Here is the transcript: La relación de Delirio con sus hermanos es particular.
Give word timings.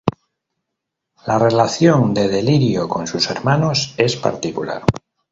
La 1.27 1.37
relación 1.37 2.15
de 2.15 2.27
Delirio 2.27 2.89
con 2.89 3.05
sus 3.05 3.29
hermanos 3.29 3.93
es 3.99 4.15
particular. 4.15 4.81